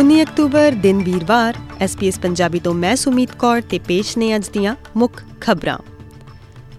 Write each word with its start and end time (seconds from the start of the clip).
19 0.00 0.22
October 0.22 0.72
ਦਿਨ 0.72 0.98
ਵੀਰਵਾਰ 0.98 1.54
SPS 1.80 2.18
Punjabi 2.20 2.58
ਤੋਂ 2.58 2.74
ਮੈਂ 2.74 2.96
ਸੁਮੀਤ 2.96 3.30
ਕੌਰ 3.38 3.60
ਤੇ 3.60 3.78
ਪੇਸ਼ 3.78 4.18
ਨੇ 4.18 4.36
ਅੱਜ 4.36 4.48
ਦੀਆਂ 4.48 4.74
ਮੁੱਖ 4.96 5.22
ਖਬਰਾਂ। 5.40 5.78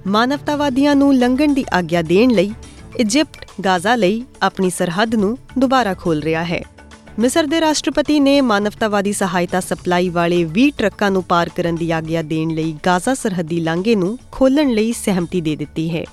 ਮਾਨਵਤਾਵਾਦੀਆਂ 0.08 0.96
ਨੂੰ 0.96 1.14
ਲੰਘਣ 1.16 1.54
ਦੀ 1.54 1.66
ਆਗਿਆ 1.74 2.02
ਦੇਣ 2.02 2.32
ਲਈ 2.32 2.52
ਇਜਿਪਟ, 3.00 3.46
ਗਾਜ਼ਾ 3.66 3.96
ਲਈ 3.96 4.24
ਆਪਣੀ 4.42 4.70
ਸਰਹੱਦ 4.70 5.16
ਨੂੰ 5.16 5.38
ਦੁਬਾਰਾ 5.60 5.94
ਖੋਲ 5.94 6.20
ਰਿਹਾ 6.20 6.44
ਹੈ। 6.44 6.62
ਮਿਸਰ 7.20 7.46
ਦੇ 7.46 7.62
ਰਾਸ਼ਟਰਪਤੀ 7.62 8.20
ਨੇ 8.20 8.42
ਮਾਨਵਤਾਵਾਦੀ 8.42 9.14
ਸਹਾਇਤਾ 9.14 9.60
ਸਪਲਾਈ 9.60 10.10
ਵਾਲੇ 10.10 10.44
20 10.54 10.70
ਟਰੱਕਾਂ 10.78 11.12
ਨੂੰ 11.12 11.24
ਪਾਰ 11.24 11.50
ਕਰਨ 11.50 11.76
ਦੀ 11.76 11.92
ਆਗਿਆ 11.92 12.22
ਦੇਣ 12.22 12.50
ਲਈ 12.50 12.76
ਗਾਜ਼ਾ 12.86 13.14
ਸਰਹੱਦੀ 13.14 13.60
ਲਾਂਘੇ 13.60 13.96
ਨੂੰ 13.96 14.18
ਖੋਲਣ 14.32 14.70
ਲਈ 14.70 14.94
ਸਹਿਮਤੀ 14.94 15.42
ਦੇ 15.42 15.56
ਦਿੱਤੀ 15.56 15.90
ਹੈ। 15.90 16.04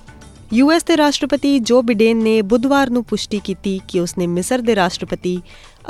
ਯੂਐਸ 0.52 0.84
ਦੇ 0.84 0.96
ਰਾਸ਼ਟਰਪਤੀ 0.96 1.58
ਜੋ 1.58 1.82
ਬਿਡੇਨ 1.82 2.16
ਨੇ 2.16 2.42
ਬੁੱਧਵਾਰ 2.42 2.90
ਨੂੰ 2.90 3.04
ਪੁਸ਼ਟੀ 3.04 3.40
ਕੀਤੀ 3.44 3.80
ਕਿ 3.88 4.00
ਉਸਨੇ 4.00 4.26
ਮਿਸਰ 4.26 4.58
ਦੇ 4.58 4.76
ਰਾਸ਼ਟਰਪਤੀ 4.76 5.40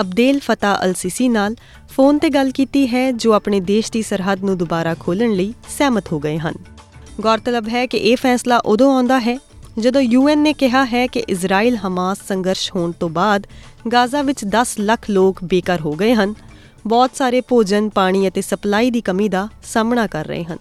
ਅਬਦੇਲ 0.01 0.41
ਫਤਾ 0.41 0.75
ਅਲ 0.85 0.95
ਸਿਸੀ 0.95 1.29
ਨਾਲ 1.29 1.55
ਫੋਨ 1.91 2.19
ਤੇ 2.19 2.29
ਗੱਲ 2.29 2.51
ਕੀਤੀ 2.51 2.87
ਹੈ, 2.89 3.11
ਜੋ 3.13 3.33
ਆਪਣੇ 3.33 3.61
ਦੇਸ਼ 3.61 3.93
ਦੀ 3.93 4.03
ਸਰਹੱਦ 4.03 4.45
ਨੂੰ 4.45 4.57
ਦੁਬਾਰਾ 4.59 4.95
ਖੋਲਣ 5.01 5.33
ਲਈ 5.33 5.55
ਸਹਿਮਤ 5.69 6.13
ਹੋ 6.13 6.19
ਗਏ 6.19 6.39
ਹਨ। 6.39 6.55
ਗੌਰਤਲਬ 7.21 7.69
ਹੈ 7.69 7.87
ਕਿ 7.87 7.99
ਇਹ 7.99 8.17
ਫੈਸਲਾ 8.17 8.59
ਉਦੋਂ 8.59 8.95
ਆਉਂਦਾ 8.95 9.21
ਹੈ 9.21 9.39
ਜਦੋਂ 9.79 10.01
ਯੂਐਨ 10.01 10.39
ਨੇ 10.39 10.53
ਕਿਹਾ 10.53 10.85
ਹੈ 10.85 11.07
ਕਿ 11.07 11.21
ਇਜ਼ਰਾਈਲ 11.29 11.77
ਹਮਾਸ 11.77 12.19
ਸੰਘਰਸ਼ 12.29 12.71
ਹੋਣ 12.77 12.93
ਤੋਂ 12.93 13.09
ਬਾਅਦ 13.09 13.47
ਗਾਜ਼ਾ 13.93 14.23
ਵਿੱਚ 14.23 14.45
10 14.45 14.75
ਲੱਖ 14.81 15.11
ਲੋਕ 15.11 15.45
ਬੇਕਾਰ 15.45 15.81
ਹੋ 15.81 15.93
ਗਏ 15.93 16.15
ਹਨ। 16.15 16.35
ਬਹੁਤ 16.87 17.11
ਸਾਰੇ 17.15 17.41
ਭੋਜਨ, 17.41 17.89
ਪਾਣੀ 17.89 18.29
ਅਤੇ 18.29 18.41
ਸਪਲਾਈ 18.41 18.91
ਦੀ 18.91 19.01
ਕਮੀ 19.01 19.29
ਦਾ 19.29 19.49
ਸਾਹਮਣਾ 19.65 20.07
ਕਰ 20.07 20.27
ਰਹੇ 20.27 20.45
ਹਨ। 20.45 20.59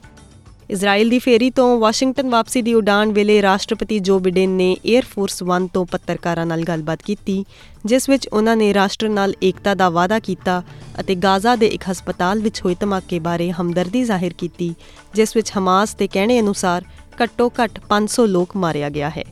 ਇਜ਼ਰਾਈਲ 0.70 1.10
ਦੀ 1.10 1.20
ਫੇਰੀ 1.20 1.50
ਤੋਂ 1.50 1.80
ਵਾਸ਼ਿੰਗਟਨ 1.80 2.30
ਵਾਪਸੀ 2.30 2.62
ਦੀ 2.62 2.74
ਉਡਾਨ 2.74 3.12
ਵੇਲੇ 3.14 3.42
ਰਾਸ਼ਟਰਪਤੀ 3.42 4.00
ਜੋ 4.00 4.20
ਬਿਡਨ 4.20 4.50
ਨੇ 4.50 4.78
에ਅਰ 4.94 5.06
ਫੋਰਸ 5.06 5.44
1 5.44 5.68
ਤੋਂ 5.74 5.86
ਪੱਤਰਕਾਰਾਂ 5.86 6.46
ਨਾਲ 6.46 6.64
ਗੱਲਬਾਤ 6.64 7.04
ਕੀਤੀ, 7.04 7.46
ਜਿਸ 7.86 8.10
ਵਿੱਚ 8.10 8.28
ਉਹਨਾਂ 8.28 8.56
ਨੇ 8.58 8.74
ਰਾਸ਼ਟਰ 8.74 9.10
ਨਾਲ 9.10 9.34
ਏਕਤਾ 9.44 9.74
ਦਾ 9.74 9.90
ਵਾਅਦਾ 9.90 10.20
ਕੀਤਾ 10.20 10.64
ਅਤੇ 11.00 11.16
ਗਾਜ਼ਾ 11.16 11.56
ਦੇ 11.56 11.68
ਇੱਕ 11.68 11.84
ਹਸਪਤਾਲ 11.92 12.40
ਵਿੱਚ 12.40 12.62
ਹੋਏ 12.66 12.76
ਧਮਾਕੇ 12.80 13.20
ਬਾਰੇ 13.20 13.52
ਹਮਦਰਦੀ 13.52 14.04
ਜ਼ਾਹਿਰ 14.04 14.34
ਕੀਤੀ, 14.34 14.76
ਜਿਸ 15.14 15.36
ਵਿੱਚ 15.36 15.52
ਹਮਾਸ 15.58 15.96
ਦੇ 15.96 16.08
ਕਹਿਣੇ 16.08 16.40
ਅਨੁਸਾਰ 16.40 16.84
ਘੱਟੋ-ਘੱਟ 17.24 17.80
500 17.90 18.26
ਲੋਕ 18.26 18.56
ਮਾਰਿਆ 18.56 18.90
ਗਿਆ 18.90 19.10
ਹੈ। 19.10 19.24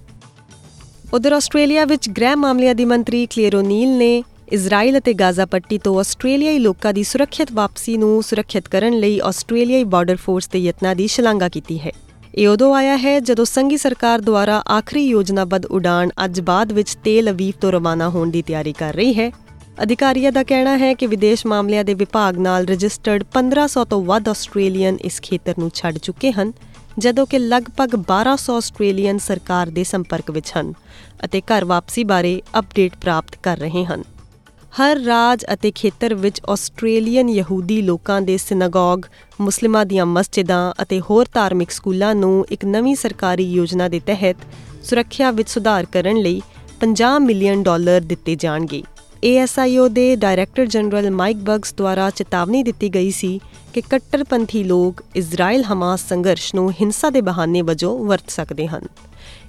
ਉਧਰ 1.14 1.33
ਆਸਟ੍ਰੇਲੀਆ 1.33 1.86
ਵਿੱਚ 1.86 2.09
ਗ੍ਰਹਿ 2.09 2.36
ਮਾਮਲਿਆਂ 2.36 2.75
ਦੀ 2.75 2.86
ਮੰਤਰੀ 2.86 3.25
ਕਲੀਅਰੋਨੀਲ 3.25 3.89
ਨੇ 3.89 4.23
ਇਜ਼ਰਾਈਲ 4.52 4.98
ਅਤੇ 4.98 5.14
ਗਾਜ਼ਾ 5.14 5.46
ਪੱਟੀ 5.46 5.78
ਤੋਂ 5.78 6.00
ਆਸਟ੍ਰੇਲੀਆਈ 6.00 6.60
ਲੋਕਾਂ 6.60 6.94
ਦੀ 6.94 7.04
ਸੁਰੱਖਿਅਤ 7.04 7.52
ਵਾਪਸੀ 7.52 7.98
ਨੂੰ 7.98 8.24
ਸੁਰੱਖਿਅਤ 8.24 8.68
ਕਰਨ 8.68 8.94
ਲਈ 8.94 9.20
ਆਸਟ੍ਰੇਲੀਆਈ 9.24 9.84
ਬਾਰਡਰ 9.84 10.16
ਫੋਰਸ 10.16 10.48
ਦੇ 10.48 10.60
ਯਤਨਾਂ 10.60 10.96
ਦੀ 10.96 11.08
ਸ਼ਲਾਘਾ 11.08 11.50
ਕੀਤੀ 11.50 11.80
ਹੈ। 11.80 11.92
ਇਹ 12.36 12.48
ਉਦੋਂ 12.48 12.76
ਆਇਆ 12.76 12.98
ਹੈ 12.98 13.20
ਜਦੋਂ 13.20 13.46
ਸੰਘੀ 13.46 13.78
ਸਰਕਾਰ 13.78 14.22
ਦੁਆਰਾ 14.22 14.62
ਆਖਰੀ 14.72 15.06
ਯੋਜਨਾਬੱਧ 15.06 15.66
ਉਡਾਨ 15.66 16.10
ਅੱਜ 16.26 16.42
ਬਾਅਦ 16.42 16.72
ਵਿੱਚ 16.72 16.96
ਤੇਲ 17.04 17.30
ਅਵੀਵ 17.30 17.54
ਤੋਂ 17.62 17.72
ਰਵਾਨਾ 17.72 18.10
ਹੋਣ 18.10 18.32
ਦੀ 18.32 18.42
ਤਿਆਰੀ 18.42 18.73
ਕਰ 18.73 18.94
ਰਹੀ 18.94 19.14
ਹੈ। 19.14 19.32
ਅਧਿਕਾਰੀਆਂ 19.84 20.32
ਦਾ 20.32 20.44
ਕਹਿਣਾ 20.44 20.78
ਹੈ 20.78 20.94
ਕਿ 20.94 21.08
ਵਿਦੇਸ਼ 21.08 21.46
ਮਾਮਲਿਆਂ 21.46 21.84
ਦੇ 21.84 21.94
ਵਿਭਾਗ 21.94 22.38
ਨਾਲ 22.38 22.68
ਰਜਿਸਟਰਡ 22.68 23.23
1500 23.34 23.86
ਤੋਂ 23.90 24.02
ਵੱਧ 24.02 24.30
ਆਸਟ੍ਰੇਲੀਅਨ 24.30 24.98
ਇਸ 25.02 25.20
ਖੇਤਰ 25.22 25.54
ਨੂੰ 25.60 25.72
ਛੱਡ 25.73 25.98
ਚੁੱਕੇ 25.98 26.32
ਹਨ, 26.32 26.54
ਜਦੋਂ 27.00 27.26
ਕਿ 27.26 27.40
ਲਗਭਗ 27.40 27.96
1200 27.96 28.58
ਆਸਟ੍ਰੇਲੀਅਨ 28.58 29.18
ਸਰਕਾਰ 29.18 29.70
ਦੇ 29.70 29.84
ਸੰਪਰਕ 29.84 30.32
ਵਿੱਚ 30.32 30.52
ਹਨ 30.60 30.73
ਅਤੇ 31.26 31.42
ਘਰ 31.42 31.66
ਵਾਪਸੀ 31.66 32.04
ਬਾਰੇ 32.04 32.42
ਅਪਡੇਟ 32.60 32.96
ਪ੍ਰਾਪਤ 33.02 33.36
ਕਰ 33.44 33.58
ਰਹੇ 33.58 33.86
ਹਨ। 33.86 34.04
ਹਰ 34.81 35.00
ਰਾਜ 35.00 35.45
ਅਤੇ 35.54 35.72
ਖੇਤਰ 35.72 36.14
ਵਿੱਚ 36.14 36.42
ਆਸਟ੍ਰੇਲੀਅਨ 36.50 37.30
ਯਹੂਦੀ 37.30 37.81
ਲੋਕਾਂ 37.81 38.22
ਦੇ 38.22 38.38
ਸਿਨਾਗੋਗ, 38.38 39.02
ਮੁਸਲਿਮਾਂ 39.42 39.86
ਦੀਆਂ 39.86 40.06
ਮਸਜਿਦਾਂ 40.06 40.73
ਅਤੇ 40.82 41.00
ਹੋਰ 41.00 41.26
ਧਾਰਮਿਕ 41.34 41.72
ਸਕੂਲਾਂ 41.72 42.16
ਨੂੰ 42.16 42.45
ਇੱਕ 42.52 42.66
ਨਵੀਂ 42.66 42.95
ਸਰਕਾਰੀ 42.95 43.44
ਯੋਜਨਾ 43.54 43.88
ਦੇ 43.88 43.99
ਤਹਿਤ 43.99 44.38
ਸੁਰੱਖਿਆ 44.83 45.32
ਵਿੱਚ 45.32 45.49
ਸੁਧਾਰ 45.49 45.86
ਕਰਨ 45.86 46.17
ਲਈ 46.17 46.42
50 46.82 47.20
ਮਿਲੀਅਨ 47.20 47.64
ਡਾਲਰ 47.64 48.02
ਦਿੱਤੇ 48.02 48.36
ਜਾਣਗੇ। 48.36 48.83
ASIO 49.27 49.88
ਦੇ 49.89 50.16
ਡਾਇਰੈਕਟਰ 50.16 50.66
ਜਨਰਲ 50.66 51.10
ਮਾਈਕ 51.11 51.38
ਬਗਸ 51.38 51.73
ਦੁਆਰਾ 51.73 52.10
ਚੇਤਾਵਨੀ 52.10 52.64
ਦਿੱਤੀ 52.64 52.89
ਗਈ 52.89 53.11
ਸੀ 53.11 53.39
ਕਿ 53.73 53.82
ਕੱਟੜਪੰਥੀ 53.82 54.64
ਲੋਕ 54.64 55.04
ਇਜ਼ਰਾਈਲ 55.16 55.64
ਹਮਾਸ 55.64 56.10
ਸੰਘਰਸ਼ 56.10 56.55
ਨੂੰ 56.55 56.72
ਹਿੰਸਾ 56.72 57.10
ਦੇ 57.10 57.22
ਬਹਾਨੇ 57.22 57.61
ਵਜੋਂ 57.61 58.05
ਵਰਤ 58.05 58.30
ਸਕਦੇ 58.30 58.67
ਹਨ। 58.67 58.82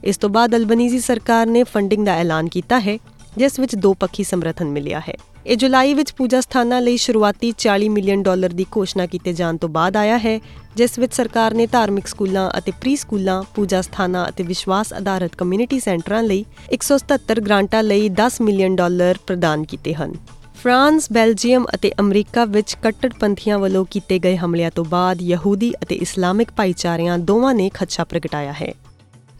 ਇਸ 0.04 0.16
ਤੋਂ 0.16 0.30
ਬਾਅਦ 0.30 0.56
ਅਲਬਨੀਜ਼ੀ 0.56 1.00
ਸਰਕਾਰ 1.00 1.46
ਨੇ 1.46 1.62
ਫੰਡਿੰਗ 1.62 2.06
ਦਾ 2.06 2.12
ਐਲਾਨ 2.12 2.48
ਕੀਤਾ 2.48 2.80
ਹੈ। 2.80 2.98
ਜਿਸ 3.36 3.58
ਵਿੱਚ 3.60 3.74
ਦੋ 3.74 3.94
ਪੱਖੀ 3.94 4.24
ਸਮਰਥਨ 4.24 4.68
ਮਿਲਿਆ 4.68 5.00
ਹੈ। 5.08 5.14
ਇਹ 5.46 5.56
ਜੁਲਾਈ 5.56 5.94
ਵਿੱਚ 5.94 6.12
ਪੂਜਾ 6.12 6.40
ਸਥਾਨਾਂ 6.40 6.80
ਲਈ 6.80 6.96
ਸ਼ੁਰੂਆਤੀ 6.96 7.52
40 7.58 7.88
ਮਿਲੀਅਨ 7.88 8.22
ਡਾਲਰ 8.22 8.52
ਦੀ 8.52 8.66
ਘੋਸ਼ਣਾ 8.76 9.06
ਕੀਤੇ 9.06 9.32
ਜਾਣ 9.32 9.56
ਤੋਂ 9.56 9.68
ਬਾਅਦ 9.68 9.96
ਆਇਆ 9.96 10.18
ਹੈ 10.18 10.38
ਜਿਸ 10.76 10.98
ਵਿੱਚ 10.98 11.14
ਸਰਕਾਰ 11.14 11.54
ਨੇ 11.54 11.66
ਧਾਰਮਿਕ 11.66 12.06
ਸਕੂਲਾਂ 12.06 12.48
ਅਤੇ 12.58 12.72
ਪ੍ਰੀ 12.80 12.94
ਸਕੂਲਾਂ 12.96 13.42
ਪੂਜਾ 13.54 13.80
ਸਥਾਨਾਂ 13.80 14.28
ਅਤੇ 14.28 14.42
ਵਿਸ਼ਵਾਸ 14.42 14.92
ਆਧਾਰਿਤ 14.92 15.36
ਕਮਿਊਨਿਟੀ 15.36 15.80
ਸੈਂਟਰਾਂ 15.80 16.22
ਲਈ 16.22 16.44
177 16.74 17.40
ਗ੍ਰਾਂਟਾਂ 17.40 17.82
ਲਈ 17.82 18.08
10 18.20 18.40
ਮਿਲੀਅਨ 18.40 18.76
ਡਾਲਰ 18.76 19.18
ਪ੍ਰਦਾਨ 19.26 19.64
ਕੀਤੇ 19.64 19.94
ਹਨ। 19.94 20.14
ਫਰਾਂਸ, 20.62 21.12
ਬੈਲਜੀਅਮ 21.12 21.66
ਅਤੇ 21.74 21.92
ਅਮਰੀਕਾ 22.00 22.44
ਵਿੱਚ 22.44 22.76
ਕੱਟੜਪੰਥੀਆਂ 22.82 23.58
ਵੱਲੋਂ 23.58 23.84
ਕੀਤੇ 23.90 24.18
ਗਏ 24.18 24.36
ਹਮਲਿਆਂ 24.36 24.70
ਤੋਂ 24.74 24.84
ਬਾਅਦ 24.84 25.22
ਯਹੂਦੀ 25.22 25.72
ਅਤੇ 25.82 25.94
ਇਸਲਾਮਿਕ 25.94 26.50
ਭਾਈਚਾਰਿਆਂ 26.56 27.18
ਦੋਵਾਂ 27.18 27.54
ਨੇ 27.54 27.70
ਖਦਸ਼ਾ 27.74 28.04
ਪ੍ਰਗਟਾਇਆ 28.04 28.52
ਹੈ। 28.52 28.72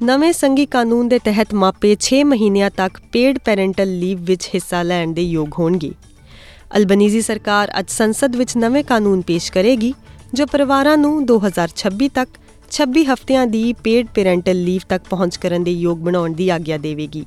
ਨਵੇਂ 0.03 0.33
ਸੰਗੀ 0.33 0.65
ਕਾਨੂੰਨ 0.67 1.09
ਦੇ 1.09 1.19
ਤਹਿਤ 1.19 1.53
ਮਾਪੇ 1.55 1.91
6 2.01 2.17
ਮਹੀਨਿਆਂ 2.23 2.71
ਤੱਕ 2.71 2.99
ਪੇਡ 3.13 3.39
ਪੈਰੈਂਟਲ 3.45 3.93
ਲੀਵ 3.99 4.19
ਵਿੱਚ 4.23 4.49
ਹਿੱਸਾ 4.55 4.83
ਲੈਣ 4.83 5.13
ਦੇ 5.13 5.23
ਯੋਗ 5.25 5.55
ਹੋਣਗੇ। 5.59 5.91
ਅਲਬਨੀਜ਼ੀ 6.77 7.21
ਸਰਕਾਰ 7.21 7.71
ਅੱਜ 7.79 7.89
ਸੰਸਦ 7.91 8.37
ਵਿੱਚ 8.37 8.57
ਨਵੇਂ 8.57 8.83
ਕਾਨੂੰਨ 8.85 9.21
ਪੇਸ਼ 9.21 9.51
ਕਰੇਗੀ, 9.53 9.93
ਜੋ 10.35 10.47
ਪਰਿਵਾਰਾਂ 10.47 10.97
ਨੂੰ 10.97 11.13
2026 11.27 12.09
ਤੱਕ 12.15 12.37
26 12.73 13.05
ਹਫ਼ਤਿਆਂ 13.05 13.47
ਦੀ 13.47 13.63
ਪੇਡ 13.85 14.13
ਪੈਰੈਂਟਲ 14.15 14.61
ਲੀਵ 14.65 14.85
ਤੱਕ 14.89 15.09
ਪਹੁੰਚ 15.11 15.37
ਕਰਨ 15.37 15.65
ਦੇ 15.65 15.73
ਯੋਗ 15.79 16.05
ਬਣਾਉਣ 16.09 16.35
ਦੀ 16.35 16.49
ਆਗਿਆ 16.49 16.79
ਦੇਵੇਗੀ। 16.79 17.25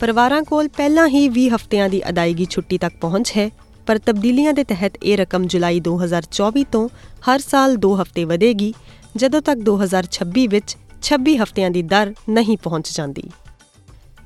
ਪਰਿਵਾਰਾਂ 0.00 0.42
ਕੋਲ 0.42 0.68
ਪਹਿਲਾਂ 0.76 1.08
ਹੀ 1.08 1.28
20 1.30 1.48
ਹਫ਼ਤਿਆਂ 1.48 1.88
ਦੀ 1.88 2.02
ਅਦਾਇਗੀ 2.08 2.46
ਛੁੱਟੀ 2.50 2.78
ਤੱਕ 2.78 2.94
ਪਹੁੰਚ 3.00 3.32
ਹੈ, 3.36 3.50
ਪਰ 3.86 3.98
ਤਬਦੀਲੀਆਂ 3.98 4.52
ਦੇ 4.52 4.64
ਤਹਿਤ 4.64 5.02
ਇਹ 5.02 5.16
ਰਕਮ 5.18 5.46
ਜੁਲਾਈ 5.46 5.80
2024 5.80 6.64
ਤੋਂ 6.72 6.88
ਹਰ 7.26 7.38
ਸਾਲ 7.48 7.76
2 7.76 7.94
ਹਫ਼ਤੇ 8.02 8.24
ਵਧੇਗੀ, 8.24 8.72
ਜਦੋਂ 9.16 9.40
ਤੱਕ 9.42 9.58
2026 9.62 10.46
ਵਿੱਚ 10.48 10.76
26 11.02 11.36
ਹਫ਼ਤਿਆਂ 11.42 11.70
ਦੀ 11.70 11.82
ਦਰ 11.82 12.12
ਨਹੀਂ 12.28 12.56
ਪਹੁੰਚ 12.62 12.92
ਜਾਂਦੀ 12.96 13.22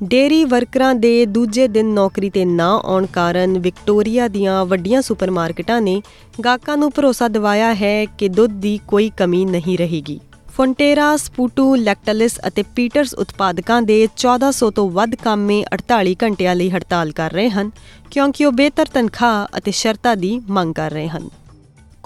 ਡੇਰੀ 0.04 0.44
ਵਰਕਰਾਂ 0.44 0.94
ਦੇ 0.94 1.14
ਦੂਜੇ 1.26 1.66
ਦਿਨ 1.68 1.92
ਨੌਕਰੀ 1.94 2.30
ਤੇ 2.30 2.44
ਨਾ 2.44 2.68
ਆਉਣ 2.84 3.06
ਕਾਰਨ 3.06 3.58
ਵਿਕਟੋਰੀਆ 3.58 4.28
ਦੀਆਂ 4.28 4.64
ਵੱਡੀਆਂ 4.64 5.02
ਸੁਪਰਮਾਰਕਟਾਂ 5.02 5.80
ਨੇ 5.80 6.00
ਗਾਹਕਾਂ 6.44 6.76
ਨੂੰ 6.76 6.90
ਭਰੋਸਾ 6.90 7.28
ਦਿਵਾਇਆ 7.28 7.74
ਹੈ 7.74 8.04
ਕਿ 8.18 8.28
ਦੁੱਧ 8.28 8.60
ਦੀ 8.60 8.78
ਕੋਈ 8.88 9.10
ਕਮੀ 9.16 9.44
ਨਹੀਂ 9.44 9.78
ਰਹੇਗੀ 9.78 10.18
ਫੋਂਟੇਰਾ, 10.48 11.16
ਸਪੂਟੂ, 11.16 11.74
ਲੈਕਟਲਿਸ 11.76 12.38
ਅਤੇ 12.46 12.62
ਪੀਟਰਸ 12.76 13.14
ਉਤਪਾਦਕਾਂ 13.14 13.80
ਦੇ 13.82 13.96
1400 14.06 14.70
ਤੋਂ 14.74 14.88
ਵੱਧ 14.90 15.14
ਕਾਮੇ 15.14 15.62
48 15.74 16.14
ਘੰਟਿਆਂ 16.22 16.54
ਲਈ 16.54 16.70
ਹੜਤਾਲ 16.70 17.12
ਕਰ 17.12 17.32
ਰਹੇ 17.32 17.48
ਹਨ 17.50 17.70
ਕਿਉਂਕਿ 18.10 18.44
ਉਹ 18.44 18.52
ਬਿਹਤਰ 18.52 18.86
ਤਨਖਾਹ 18.94 19.58
ਅਤੇ 19.58 19.70
ਸ਼ਰਤਾਂ 19.70 20.16
ਦੀ 20.16 20.38
ਮੰਗ 20.50 20.74
ਕਰ 20.74 20.90
ਰਹੇ 20.90 21.08
ਹਨ। 21.08 21.28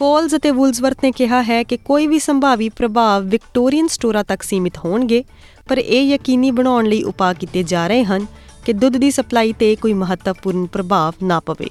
ਕੋਲਸ 0.00 0.34
ਅਤੇ 0.36 0.50
ਵੁਲਸਵਰਥ 0.50 1.02
ਨੇ 1.04 1.10
ਕਿਹਾ 1.12 1.42
ਹੈ 1.42 1.62
ਕਿ 1.62 1.76
ਕੋਈ 1.76 2.06
ਵੀ 2.06 2.18
ਸੰਭਾਵੀ 2.18 2.68
ਪ੍ਰਭਾਵ 2.68 3.24
ਵਿਕਟੋਰੀਅਨ 3.28 3.88
ਸਟੋਰਾਂ 3.88 4.22
ਤੱਕ 4.24 4.42
ਸੀਮਿਤ 4.42 4.78
ਹੋਣਗੇ, 4.78 5.22
ਪਰ 5.68 5.78
ਇਹ 5.78 6.04
ਯਕੀਨੀ 6.04 6.50
ਬਣਾਉਣ 6.50 6.86
ਲਈ 6.86 7.02
ਉਪਾਅ 7.02 7.34
ਕੀਤੇ 7.34 7.62
ਜਾ 7.62 7.86
ਰਹੇ 7.86 8.04
ਹਨ 8.04 8.26
ਕਿ 8.66 8.72
ਦੁੱਧ 8.72 8.96
ਦੀ 8.96 9.10
ਸਪਲਾਈ 9.10 9.52
ਤੇ 9.52 9.74
ਕੋਈ 9.76 9.92
ਮਹੱਤਵਪੂਰਨ 9.94 10.66
ਪ੍ਰਭਾਵ 10.66 11.14
ਨਾ 11.22 11.40
ਪਵੇ। 11.40 11.68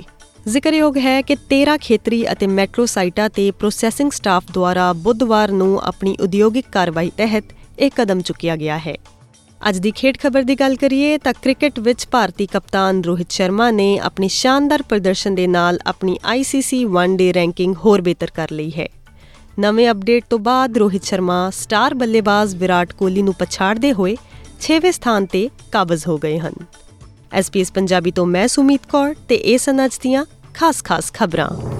ਜ਼ਿਕਰਯੋਗ 0.47 0.97
ਹੈ 0.97 1.21
ਕਿ 1.21 1.35
13 1.49 1.77
ਖੇਤਰੀ 1.81 2.25
ਅਤੇ 2.31 2.47
ਮੈਟਰੋ 2.47 2.85
ਸਾਈਟਾਂ 2.85 3.29
ਤੇ 3.29 3.49
ਪ੍ਰੋਸੈਸਿੰਗ 3.51 4.11
ਸਟਾਫ 4.11 4.51
ਦੁਆਰਾ 4.51 4.91
ਬੁੱਧਵਾਰ 4.99 5.51
ਨੂੰ 5.51 5.79
ਆਪਣੀ 5.83 6.15
ਉਦਯੋਗਿਕ 6.19 6.65
ਕਾਰਵਾਈ 6.71 7.11
ਤਹਿਤ 7.17 7.53
ਇੱਕ 7.79 7.95
ਕਦਮ 7.95 8.21
ਚੁੱਕਿਆ 8.21 8.55
ਗਿਆ 8.55 8.77
ਹੈ। 8.77 8.95
ਅੱਜ 9.69 9.77
ਦੀ 9.77 9.91
ਖੇਡ 9.91 10.17
ਖਬਰ 10.17 10.43
ਦੀ 10.43 10.55
ਗੱਲ 10.55 10.75
ਕਰੀਏ 10.75 11.17
ਤਾਂ 11.17 11.33
ਕ੍ਰਿਕਟ 11.41 11.79
ਵਿੱਚ 11.79 12.07
ਭਾਰਤੀ 12.11 12.45
ਕਪਤਾਨ 12.45 13.01
ਰੋਹਿਤ 13.03 13.31
ਸ਼ਰਮਾ 13.31 13.71
ਨੇ 13.71 13.99
ਆਪਣੀ 13.99 14.27
ਸ਼ਾਨਦਾਰ 14.27 14.81
ਪ੍ਰਦਰਸ਼ਨ 14.81 15.35
ਦੇ 15.35 15.47
ਨਾਲ 15.47 15.79
ਆਪਣੀ 15.87 16.17
ICC 16.37 16.83
ਵਨ 16.87 17.17
ਡੇ 17.17 17.33
ਰੈਂਕਿੰਗ 17.33 17.75
ਹੋਰ 17.75 18.01
ਬਿਹਤਰ 18.01 18.31
ਕਰ 18.35 18.51
ਲਈ 18.51 18.71
ਹੈ। 18.77 18.87
ਨਵੇਂ 19.59 19.91
ਅਪਡੇਟ 19.91 20.25
ਤੋਂ 20.29 20.39
ਬਾਅਦ 20.39 20.77
ਰੋਹਿਤ 20.77 21.03
ਸ਼ਰਮਾ 21.03 21.49
ਸਟਾਰ 21.49 21.93
ਬੱਲੇਬਾਜ਼ 21.93 22.55
ਵਿਰਾਟ 22.55 22.93
ਕੋਹਲੀ 22.93 23.21
ਨੂੰ 23.21 23.33
ਪਛਾੜਦੇ 23.33 23.93
ਹੋਏ 23.93 24.15
6ਵੇਂ 24.61 24.91
ਸਥਾਨ 24.91 25.25
ਤੇ 25.25 25.49
ਕਾਬਜ਼ 25.71 26.07
ਹੋ 26.07 26.17
ਗਏ 26.17 26.39
ਹਨ। 26.39 26.53
ਐਸਪੀਐਸ 27.31 27.71
ਪੰਜਾਬੀ 27.71 28.11
ਤੋਂ 28.11 28.25
ਮੈਂ 28.25 28.47
ਸੁਮੀਤ 28.47 28.81
ਕੌਰ 28.91 29.15
ਤੇ 29.27 29.35
ਇਹ 29.35 29.57
ਸਨ 29.57 29.85
ਅੱਜ 29.85 29.99
ਦੀਆਂ 30.01 30.25
ਖਾਸ-ਖਾਸ 30.53 31.13
ਖਬਰਾਂ। 31.13 31.78